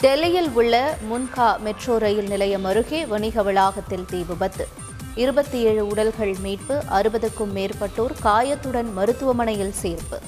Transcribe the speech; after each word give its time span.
டெல்லியில் 0.00 0.50
உள்ள 0.50 0.96
முன்கா 1.10 1.58
metro 1.58 1.98
rail 1.98 2.28
நிலையம் 2.28 2.64
அருகே 2.64 3.06
வணிக 3.06 3.42
வளாகத்தில் 3.42 4.04
தீ 4.04 4.22
விபத்து. 4.22 4.68
இருபத்தி 5.14 5.60
ஏழு 5.60 5.86
உடல்கள் 5.86 6.36
மீட்பு 6.38 6.82
அறுபதுக்கும் 6.90 7.52
மேற்பட்டோர் 7.54 8.12
காயத்துடன் 8.22 8.92
மருத்துவமனையில் 8.92 9.74
சேர்ப்பு. 9.82 10.18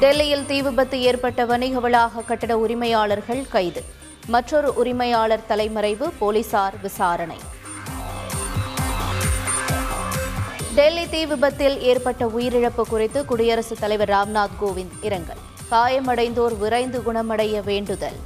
டெல்லியில் 0.00 0.46
தீ 0.46 0.62
விபத்து 0.62 1.00
ஏற்பட்ட 1.02 1.44
வணிக 1.44 1.80
வளாக 1.80 2.20
கட்டட 2.20 2.58
உரிமையாளர்கள் 2.58 3.48
கைது. 3.48 3.84
மற்றொரு 4.26 4.74
உரிமையாளர் 4.74 5.46
தலைமறைவு 5.46 6.10
போலீசார் 6.18 6.80
விசாரணை. 6.80 7.36
டெல்லி 10.74 11.08
தீ 11.08 11.26
விபத்தில் 11.26 11.80
ஏற்பட்ட 11.80 12.26
உயிரிழப்பு 12.26 12.82
குறித்து 12.88 13.24
குடியரசுத் 13.24 13.80
தலைவர் 13.80 14.08
ராம்நாத் 14.08 14.56
கோவிந்த் 14.60 15.04
இரங்கல். 15.04 15.54
காயமடைந்தோர் 15.70 16.58
விரைந்து 16.58 17.02
குணமடைய 17.06 17.64
வேண்டுதல். 17.64 18.16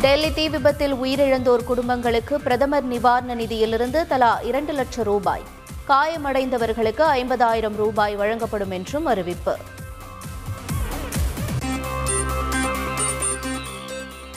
டெல்லி 0.00 0.32
தீ 0.32 0.48
விபத்தில் 0.48 0.94
உயிரிழந்தோர் 0.94 1.64
குடும்பங்களுக்கு 1.64 2.40
பிரதமர் 2.40 2.84
நிவாரண 2.84 3.34
நிதியிலிருந்து 3.34 4.06
தலா 4.06 4.38
இரண்டு 4.38 4.72
லட்சம் 4.72 5.04
ரூபாய். 5.04 5.42
காயமடைந்தவர்களுக்கு 5.88 7.04
ஐம்பதாயிரம் 7.14 7.76
ரூபாய் 7.76 8.16
வழங்கப்படும் 8.16 8.70
என்றும் 8.70 9.06
அறிவிப்பு. 9.06 9.56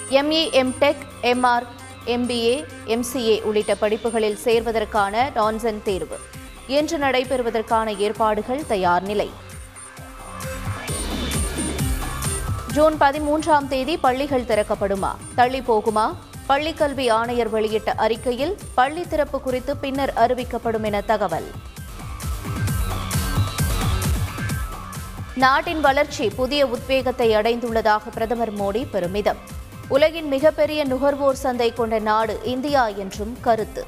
ME 0.10 0.50
MTech 0.52 1.04
MR 1.22 1.66
MBA 2.06 2.66
MCA 2.86 3.42
உள்ளிட்ட 3.42 3.76
படிப்புகளில் 3.76 4.40
சேர்வதற்கான 4.44 5.30
டான்சன் 5.36 5.84
தேர்வு. 5.84 6.20
இன்று 6.68 6.98
நடைபெறுவதற்கான 6.98 7.98
ஏற்பாடுகள் 7.98 8.66
தயார் 8.68 9.02
நிலை. 9.02 9.48
ஜூன் 12.74 12.96
பதிமூன்றாம் 13.00 13.68
தேதி 13.68 13.98
பள்ளிகள் 13.98 14.44
திறக்கப்படுமா? 14.44 15.12
தள்ளி 15.36 15.60
போகுமா? 15.60 16.16
பள்ளிக்கல்வி 16.50 17.12
ஆணையர் 17.12 17.50
வெளியிட்ட 17.50 17.92
அறிக்கையில் 17.92 18.58
பள்ளி 18.76 19.08
திறப்பு 19.08 19.42
குறித்து 19.42 19.78
பின்னர் 19.78 20.14
அறிவிக்கப்படும் 20.16 20.84
என 20.84 21.02
தகவல். 21.02 21.52
நாட்டின் 25.36 25.80
வளர்ச்சி 25.80 26.30
புதிய 26.30 26.68
உத்வேகத்தை 26.68 27.36
அடைந்துள்ளதாக 27.36 28.02
பிரதமர் 28.14 28.54
மோடி 28.54 28.86
பெருமிதம். 28.92 29.38
உலகின் 29.88 30.28
மிகப்பெரிய 30.28 30.86
நுகர்வோர் 30.86 31.36
சந்தை 31.36 31.74
கொண்ட 31.74 32.00
நாடு 32.00 32.40
இந்தியா 32.44 32.88
என்றும் 32.88 33.38
கருத்து. 33.42 33.86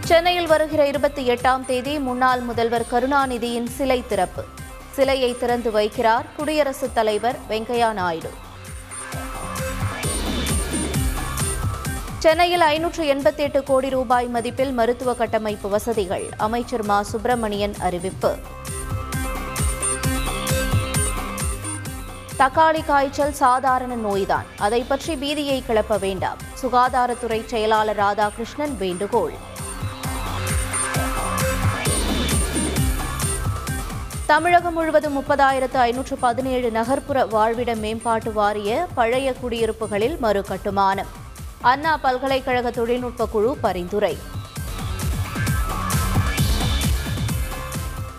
சென்னையில் 0.00 0.46
வருகிற 0.46 0.86
இருபத்தி 0.86 1.28
எட்டாம் 1.28 1.64
தேதி 1.64 1.98
முன்னாள் 1.98 2.40
முதல்வர் 2.40 2.86
கருணாநிதியின் 2.92 3.66
சிலை 3.66 4.04
திறப்பு. 4.06 4.44
சிலையை 4.90 5.38
திறந்து 5.38 5.70
வைக்கிறார் 5.70 6.24
குடியரசுத் 6.36 6.94
தலைவர் 6.94 7.38
வெங்கையா 7.48 7.92
நாயுடு. 7.92 8.30
சென்னையில் 12.18 12.60
ஐநூற்று 12.60 13.14
எண்பத்தி 13.14 13.36
எட்டு 13.36 13.62
கோடி 13.62 13.88
ரூபாய் 13.88 14.28
மதிப்பில் 14.32 14.72
மருத்துவ 14.72 15.14
கட்டமைப்பு 15.14 15.68
வசதிகள் 15.68 16.28
அமைச்சர் 16.36 16.84
மா. 16.84 17.02
சுப்பிரமணியன் 17.02 17.74
அறிவிப்பு. 17.78 18.36
தக்காளி 22.38 22.84
காய்ச்சல் 22.84 23.32
சாதாரண 23.32 23.94
நோய்தான். 23.94 24.44
அதை 24.58 24.82
பற்றி 24.82 25.14
பீதியை 25.14 25.62
கிளப்ப 25.62 25.98
வேண்டாம். 25.98 26.36
சுகாதாரத்துறை 26.62 27.46
செயலாளர் 27.46 27.98
ராதாகிருஷ்ணன் 27.98 28.76
வேண்டுகோள். 28.76 29.32
தமிழகம் 34.30 34.72
முழுவதும் 34.72 35.16
முப்பதாயிரத்து 35.16 35.76
ஐநூற்று 35.76 36.16
பதினேழு 36.16 36.70
நகர்ப்புற 36.70 37.24
வாழ்விட 37.24 37.76
மேம்பாட்டு 37.76 38.32
வாரிய 38.32 38.86
பழைய 38.94 39.34
குடியிருப்புகளில் 39.42 40.18
மறு 40.18 40.42
கட்டுமானம் 40.42 41.06
அண்ணா 41.60 41.96
பல்கலைக்கழக 41.96 42.70
தொழில்நுட்ப 42.70 43.26
குழு 43.26 43.56
பரிந்துரை. 43.60 44.18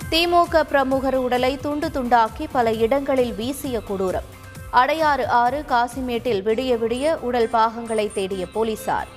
திமுக 0.09 0.63
பிரமுகர் 0.63 1.15
உடலை 1.15 1.57
துண்டு 1.57 1.87
துண்டாக்கி 1.87 2.47
பல 2.51 2.73
இடங்களில் 2.73 3.33
வீசிய 3.33 3.81
கொடூரம். 3.89 4.27
அடையாறு 4.73 5.25
ஆறு 5.25 5.65
காசிமேட்டில் 5.69 6.43
விடிய 6.43 6.77
விடிய 6.77 7.15
உடல் 7.19 7.49
பாகங்களை 7.49 8.13
தேடிய 8.13 8.45
போலீசார். 8.47 9.07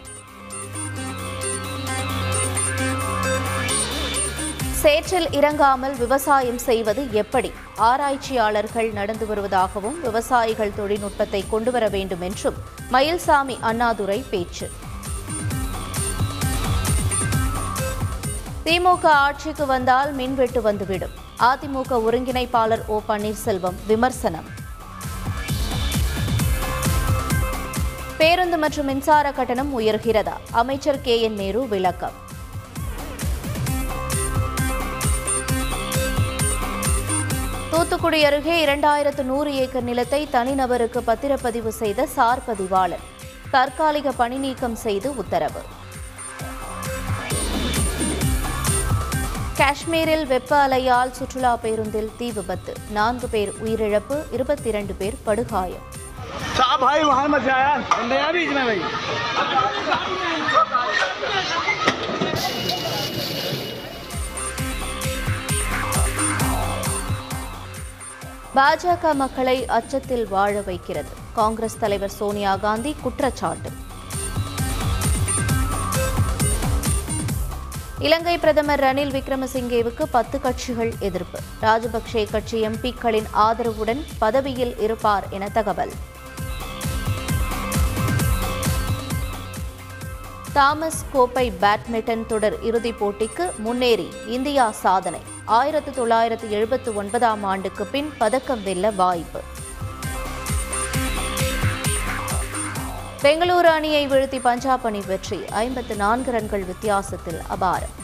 சேற்றில் 4.84 5.30
இறங்காமல் 5.30 5.96
விவசாயம் 5.96 6.58
செய்வது 6.58 7.12
எப்படி? 7.12 7.52
ஆராய்ச்சியாளர்கள் 7.76 8.92
நடந்து 8.92 9.26
வருவதாகவும் 9.26 10.00
விவசாயிகள் 10.02 10.72
தொழில்நுட்பத்தை 10.76 11.44
கொண்டுவர 11.50 11.88
வேண்டும் 11.88 12.20
என்றும் 12.20 12.54
மயில்சாமி 12.92 13.56
அண்ணாதுரை 13.60 14.24
பேச்சு. 14.30 14.70
திமுக 18.64 19.04
ஆட்சிக்கு 19.04 19.66
வந்தால் 19.66 20.12
மின்வெட்டு 20.12 20.62
வந்துவிடும். 20.62 21.10
அதிமுக 21.38 22.02
ஒருங்கிணைப்பாளர் 22.10 22.86
ஓ 22.86 23.00
பன்னீர்செல்வம் 23.08 23.78
விமர்சனம். 23.86 24.48
பேருந்து 28.16 28.58
மற்றும் 28.58 28.86
மின்சார 28.86 29.32
கட்டணம் 29.32 29.80
உயர்கிறதா? 29.80 30.36
அமைச்சர் 30.50 31.00
கே 31.00 31.20
என் 31.20 31.34
நேரு 31.34 31.68
விளக்கம். 31.68 32.22
தூத்துக்குடி 37.84 38.24
அருகே 38.24 38.66
இரண்டாயிரத்து 38.66 39.22
நூறு 39.22 39.54
ஏக்கர் 39.54 39.82
நிலத்தை 39.82 40.28
தனிநபருக்கு 40.32 41.00
பத்திரப்பதிவு 41.06 41.68
செய்த 41.68 42.06
சார் 42.06 42.44
பதிவாளர். 42.44 43.02
தற்காலிக 43.50 44.12
பணி 44.12 44.36
நீக்கம் 44.36 44.74
செய்து 44.74 45.16
உத்தரவு. 45.16 45.62
காஷ்மீரில் 49.56 50.26
வெப்ப 50.26 50.68
அலையால் 50.68 51.10
சுற்றுலா 51.10 51.56
பேருந்தில் 51.56 52.10
தீ 52.18 52.30
விபத்து. 52.32 52.74
நான்கு 52.90 53.28
பேர் 53.28 53.52
உயிரிழப்பு 53.64 54.18
இருபத்தி 54.32 54.68
இரண்டு 54.68 54.94
பேர் 54.94 55.18
படுகாயம். 55.24 55.84
சாபாய் 56.56 57.04
பாஜக 68.54 69.14
மக்களை 69.14 69.66
அச்சத்தில் 69.66 70.28
வாழ 70.28 70.60
வைக்கிறது. 70.60 71.08
காங்கிரஸ் 71.32 71.78
தலைவர் 71.78 72.10
சோனியா 72.10 72.56
காந்தி 72.56 72.96
குற்றச்சாட்டு. 73.02 73.70
இலங்கை 77.98 78.38
பிரதமர் 78.38 78.80
ரணில் 78.80 79.12
விக்ரமசிங்கேவுக்கு 79.16 80.02
பத்து 80.10 80.40
கட்சிகள் 80.40 80.92
எதிர்ப்பு. 80.98 81.38
ராஜபக்சே 81.60 82.30
கட்சி 82.30 82.66
எம்பிக்களின் 82.68 83.26
ஆதரவுடன் 83.34 84.04
பதவியில் 84.18 84.78
இருப்பார் 84.78 85.26
என 85.30 85.48
தகவல். 85.48 85.92
தாமஸ் 90.52 91.04
கோப்பை 91.12 91.52
பேட்மிண்டன் 91.60 92.26
தொடர் 92.26 92.62
இறுதிப் 92.62 93.04
போட்டிக்கு 93.04 93.56
முன்னேறி 93.58 94.08
இந்தியா 94.26 94.70
சாதனை. 94.70 95.32
ஆயிரத்து 95.44 95.92
தொள்ளாயிரத்து 95.92 96.50
எழுபத்து 96.50 96.94
ஒன்பதாம் 96.94 97.42
ஆண்டுக்கு 97.42 97.86
பின் 97.86 98.12
பதக்கம் 98.18 98.62
வெல்ல 98.62 98.90
வாய்ப்பு. 98.90 99.40
பெங்களூரு 103.22 103.68
அணியை 103.76 104.08
வீழ்த்தி 104.08 104.40
பஞ்சாப் 104.40 104.86
அணி 104.86 105.02
வெற்றி. 105.06 105.46
ஐம்பத்து 105.46 105.96
நான்கு 105.96 106.30
ரன்கள் 106.30 106.64
வித்தியாசத்தில் 106.64 107.40
அபாரம். 107.60 108.03